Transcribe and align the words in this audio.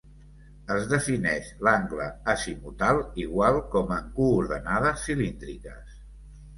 Es 0.75 0.87
defineix 0.93 1.51
l'angle 1.67 2.09
azimutal 2.35 3.05
igual 3.27 3.61
com 3.77 3.97
en 4.01 4.11
coordenades 4.19 5.09
cilíndriques. 5.09 5.99